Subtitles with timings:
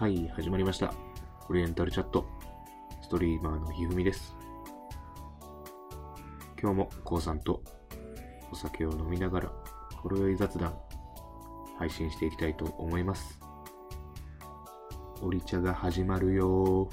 [0.00, 0.94] はい、始まりました。
[1.50, 2.24] オリエンタルチャット。
[3.02, 4.34] ストリーマーのひふみです。
[6.58, 7.62] 今日もこうさんと
[8.50, 9.52] お酒を飲みながら、
[9.96, 10.74] ほろ酔い雑談、
[11.78, 13.38] 配信していきたいと思います。
[15.20, 16.88] オリ茶が始まるよ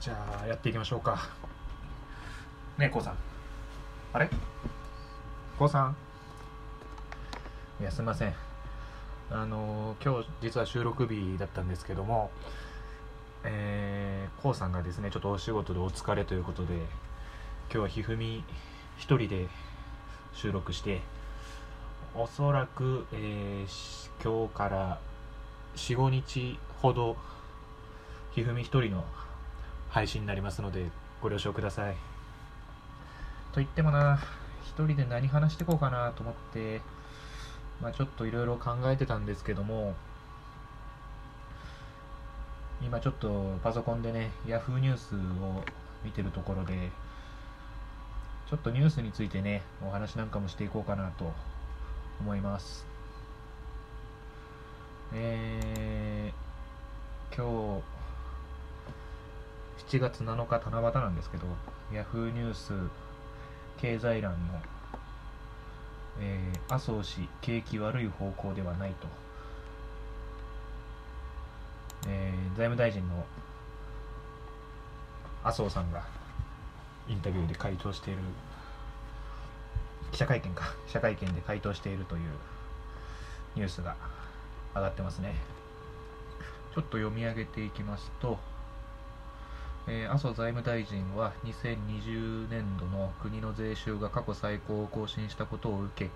[0.00, 1.28] じゃあやっていきましょうか
[2.78, 3.14] ねえこうさん
[4.12, 4.28] あれ？
[5.56, 5.96] こうさん？
[7.80, 8.34] いやすいません。
[9.30, 12.30] あの今日実は収録日だったんですけども
[13.42, 16.84] えー、こうさんがですねちょっとお仕事でお疲れということで今
[17.70, 18.44] 日はひふみ
[18.98, 19.48] 一人で
[20.34, 21.00] 収録して
[22.14, 24.98] おそらく、えー今日から
[25.76, 27.16] 45日ほど
[28.32, 29.04] ひふみ一人の
[29.88, 30.90] 配信になりますので
[31.22, 31.94] ご了承ください。
[33.52, 34.18] と言ってもな
[34.64, 36.82] 一人で何話していこうかなと思って
[37.82, 39.94] まあちょっといろいろ考えてたんですけども
[42.82, 45.64] 今ちょっとパソコンでね Yahoo ニュースを
[46.04, 46.90] 見てるところで
[48.48, 51.32] ちょっとニュースについてねお話なんかもしていこうかなと
[52.20, 52.86] 思います。
[55.12, 57.82] えー、今
[59.88, 61.46] 日7月7日七夕なんですけど、
[61.92, 62.72] ヤフーニュース
[63.78, 64.60] 経済欄の、
[66.18, 69.06] えー、麻生氏、景気悪い方向ではないと、
[72.08, 73.24] えー財務大臣の
[75.44, 76.04] 麻生さんが
[77.08, 78.20] インタビューで回答している、
[80.12, 82.22] 記者会見か、記者会見で回答しているという。
[83.56, 83.96] ニュースが
[84.74, 85.34] 上がってますね。
[86.74, 88.38] ちょっと読み上げていきますと、
[89.92, 96.10] えー麻生財務大臣は2020年度の国の税収が過去最高を更新したことを受け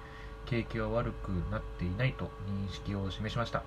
[0.47, 3.65] 景気は悪くなっていないと認識を示しました、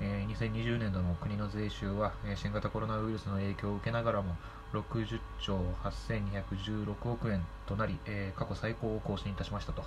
[0.00, 4.36] えー2020年度の国の税収は、えー新型コロナウイルスの影響を受けながらも
[4.72, 9.84] 60兆8216億円となり、えー過去最高を更新いたしましたと、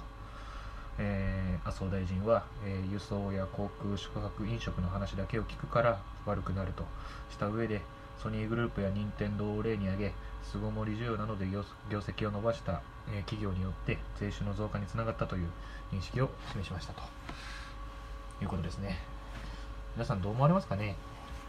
[1.00, 6.86] え麻生大臣は、え輸送や航空、宿泊、飲食の話だけを聞くから悪くなると
[7.30, 7.82] した上で
[8.24, 10.14] ソニーグループや任天堂を例に挙げ
[10.50, 11.66] 巣ごもり需要などで業
[12.00, 12.82] 績を伸ばした、
[13.14, 15.50] えー企業によって税収の増加につながったという
[15.92, 17.02] 認識を示しましたと。
[18.42, 18.98] いうことですね。
[19.96, 20.96] 皆さんどう思われますかね？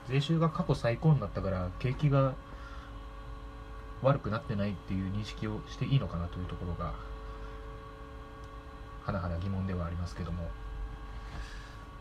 [0.08, 2.34] 税収が過去最高になったから景気が
[4.02, 6.92] 悪くなってないっていう認識をしていいのかなというところが
[9.06, 10.48] 甚だ疑問ではありますけども。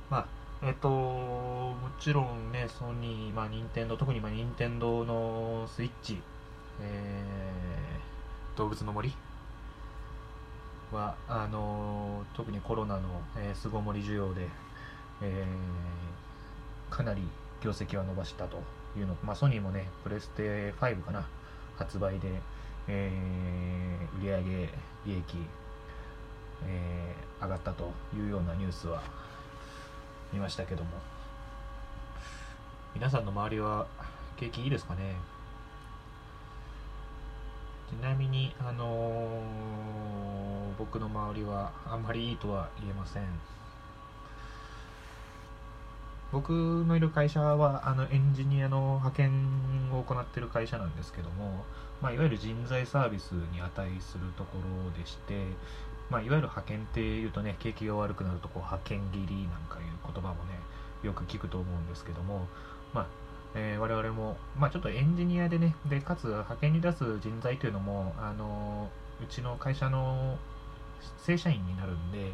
[0.10, 6.24] まあえっともちろんねソニーまあ任天堂特にまあ任天堂のスイッチ
[6.82, 9.14] えー動物の森？
[10.92, 14.48] はあの特にコロナのえー巣ごもり需要で、
[15.22, 17.22] えーかなり
[17.62, 18.58] 業績は伸ばしたと
[18.96, 21.28] いうのまあソニーもねプレステ5かな
[21.76, 22.42] 発売で、
[22.88, 24.70] えー売上
[25.06, 25.50] 利益
[26.66, 29.02] えー上がったというようなニュースは
[30.34, 30.90] 見ましたけども。
[32.96, 33.86] 皆さんの周りは
[34.38, 35.16] 景気いいですかね？
[37.90, 43.24] ちなみに、あのー僕の周りはあんまりいいとは言えません。
[46.32, 49.32] 僕のいる会社はあのエンジニアの派遣
[49.94, 51.64] を行っている会社なんですけども、
[52.02, 55.46] まあ、いわゆる人材サービスに値するところでして、
[56.10, 60.60] まあ、いわゆる派遣っていうとね景気が悪くなるとこう派遣切りなんかいう言葉もね
[61.02, 62.48] よく聞くと思うんですけども、
[62.94, 63.08] まあ
[63.56, 68.90] えー我々も、まあ、ちょっとエンジニアでねでかつ派遣に出す人材というのも、あの
[69.22, 70.38] うちの会社の
[71.18, 72.32] 正社員になるんで、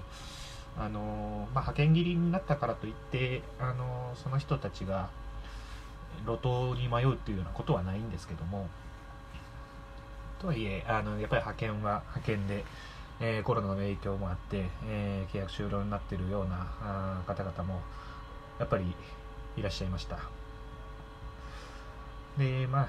[0.78, 5.10] あのまあ、派遣切りになったからといって、あのその人たちが
[6.26, 8.68] 路頭に迷うっていうようなことはないんですけども
[10.40, 12.64] とはいえあのやっぱり派遣は派遣で、
[13.22, 17.82] えーコロナの影響もあって、えー契約終了になっているような方々も
[18.60, 18.86] やっぱり
[19.58, 20.20] いらっしゃいました。
[22.38, 22.88] でまあ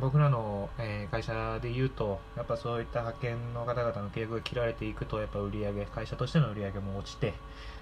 [0.00, 7.32] 僕らの、えー会社でいうとやっぱそういった派遣の方々の契約が切られていくとやっぱ売り上げ会社としての売り上げも落ちて、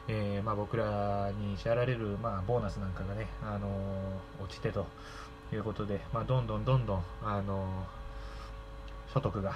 [0.08, 3.69] えまあ、僕らに支払われる、まあ、ボーナスなんかがね、あの
[4.43, 4.87] 落ちてと
[5.53, 7.97] いうことで、まあ、どんどんどんどん、あのー
[9.12, 9.55] 所得が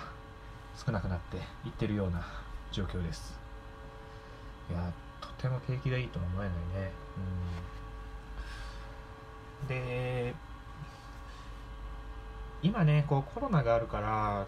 [0.76, 1.37] 少なくなって
[1.67, 2.26] いってるような
[2.72, 3.38] 状況です。
[4.70, 6.93] いやとても景気がいいとは思えないね、
[9.62, 10.34] うん、で
[12.62, 14.46] 今ねこうコロナがあるから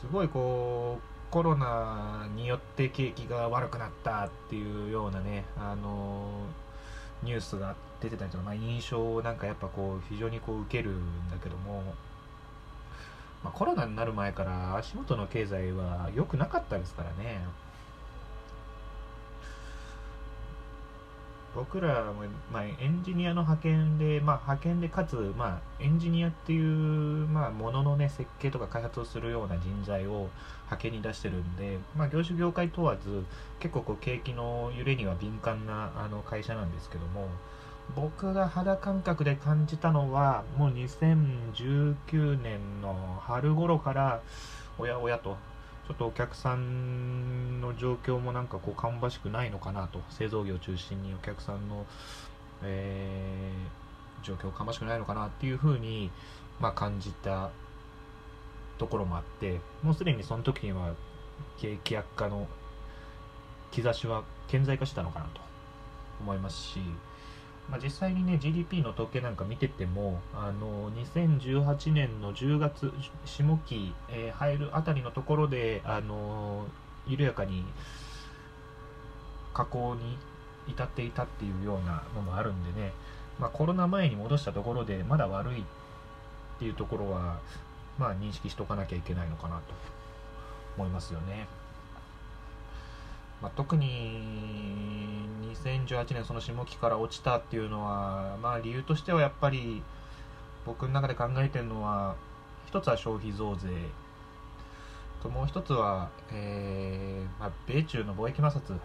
[0.00, 6.28] すごいこうコロナによって景気が悪くなったっていうようなね、あの
[7.22, 11.94] ニュースが出てたりとか、まあ、印象をなんかやっぱこう非常にこう受けるんだけども、
[13.42, 17.40] まあ、コロナになる前から足元の経済は良くなかったですからね。
[21.54, 22.22] 僕らも、
[22.52, 30.28] まあ、エンジニアの派遣で、まあ、派遣でかつ、まあ、エンジニアっていう、まあ、もののね設計とか開発をするような人材を
[30.66, 33.24] 派遣に出してるんで、まあ、業種業界問わず
[33.58, 37.26] 結構こう景気の揺れには敏感なあの会社なんですけども
[37.94, 44.22] 僕が肌感覚で感じたのはもう2019年の春頃から
[44.78, 45.36] おやおやと。
[45.86, 50.00] ちょっとお客さんの状況もなんかこう芳しくないのかなと。
[50.10, 51.84] 製造業を中心にお客さんの、
[52.62, 56.12] えー、状況芳しくないのかなっていうふうに、
[56.60, 57.50] まあ、感じた
[58.78, 59.60] ところもあって。
[59.82, 60.94] もうすでにその時には
[61.58, 62.46] 景気悪化の
[63.72, 65.40] 兆しは顕在化したのかなと
[66.20, 66.80] 思いますし。
[67.70, 72.92] まあ、実際にね GDP の統計なんか見ててもあの2018年の10月
[73.24, 76.66] 下期、えー、入るあたりのところであの
[77.06, 77.64] 緩やかに
[79.54, 80.18] 下降に
[80.68, 82.92] 至っていたっていうようなのもあるんでね、
[83.38, 85.64] まあ、コロナ前に戻したところでまだ悪いっ
[86.58, 87.38] ていうところは、
[87.98, 89.62] まあ、認識しとかなきゃいけないのかなと
[90.76, 91.46] 思いますよね。
[93.42, 94.20] まあ、特に
[95.64, 99.82] 2018年その下期から落ちたっていうのは、まあ、理由としてはやっぱり
[100.66, 102.16] 僕の中で考えてるのは
[102.66, 103.68] 一つは消費増税。
[105.22, 108.78] ともう一つは、えーまあ、米中の貿易摩擦。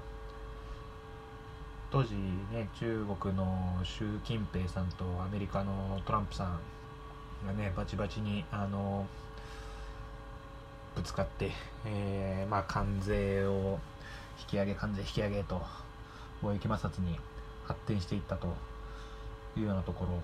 [1.91, 2.13] 当時
[2.51, 9.05] ね中国の習近平さんとアメリカのトランプさんがねバチバチにあの
[10.95, 11.51] ぶつかって、
[11.85, 13.79] えー、まあ関税を
[14.39, 15.61] 引き上げ関税引き上げと
[16.41, 17.19] 貿易摩擦に
[17.65, 18.47] 発展していったと
[19.57, 20.21] いうようなところ、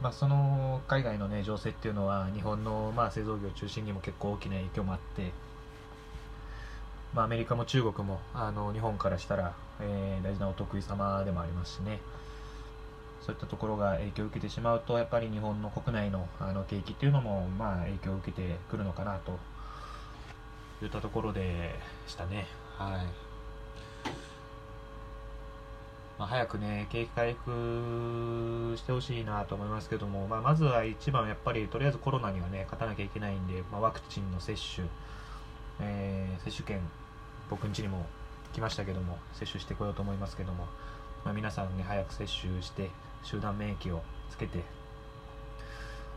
[0.00, 5.32] まあ、その海外の、ね、情勢っていうのは日本の、まあ、製造業中心にも結構大きな影響もあって、
[7.14, 12.00] まあ、アメリカも中国もあの日本からしたら、えー、大事なお得意様でもありますしね。
[13.26, 19.36] そういったところが影響を受けてしまうとやっぱり日本の国内のあの景気っていうのも、まあ、影響を受けてくるのかなと
[20.84, 21.74] いったところで
[22.06, 22.46] したね。
[22.76, 23.26] はい
[26.18, 34.86] まあ、早くね、景気回復してほしいなと思いますけども、まあ、まずは一番やっぱり、とりあえずコロナにはね、勝たなきゃいけないんで、まあ、ワクチンの接種、
[35.80, 36.80] えー、接種券、
[37.50, 38.06] 僕ん家にも
[38.54, 40.66] 来ましたけども、接種してこようと思いますけども、
[41.22, 42.90] まあ、皆さんね、早く接種して、
[43.22, 44.62] 集団免疫をつけて、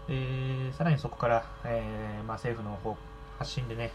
[0.07, 2.97] でさらにそこから、えーまあ、政府の方
[3.37, 3.91] 発信でね、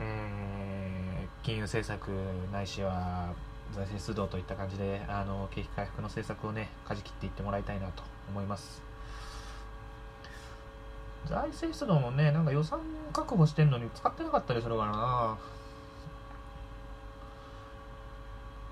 [0.00, 2.08] えー、金融政策
[2.52, 3.32] ないしは
[3.72, 8.82] 財政出動といった感じで、あの、景気回復の政策をね、舵切っていってもらいたいなと思います。
[11.26, 12.80] 財政出動もね、なんか予算
[13.12, 15.38] 確保してんのに使ってなかったりするからな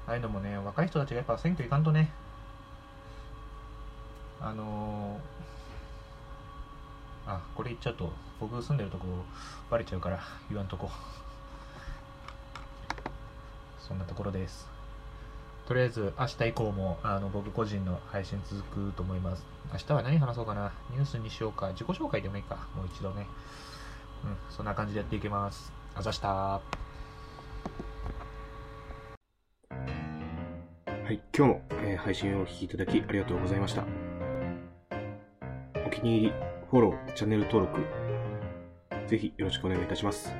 [0.06, 2.12] ああいうのもね、若い人たちがやっぱ選挙行かんとね、
[4.40, 5.61] あのー、
[7.26, 9.06] あ、これ言っちゃうと、僕住んでるとこ
[9.70, 10.90] バレちゃうから言わんとこ。
[13.78, 14.68] そんなところです。
[15.66, 19.44] とりあえず明日以降もあの僕個人の配信続くと思います。
[19.72, 20.72] 明日は何話そうかな。
[20.90, 21.68] ニュースにしようか。
[21.68, 22.68] 自己紹介でもいいか。
[22.74, 23.26] もう一度ね。
[24.24, 25.72] うん、そんな感じでやっていきます。
[25.94, 26.28] あざした。
[26.28, 26.62] は
[31.10, 33.84] い、今日も、えー、配信をお聴きいただきありがとうございました。
[35.86, 36.32] お気に入り、
[36.72, 37.82] フォロー、チャンネル登録、
[39.06, 40.34] ぜひよろしくお願いいたします。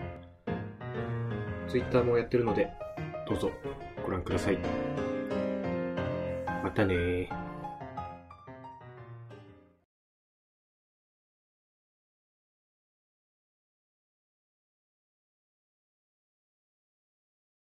[1.68, 2.70] Twitter もやってるので、
[3.28, 3.50] どうぞ
[4.02, 4.58] ご覧ください。
[6.64, 7.28] またね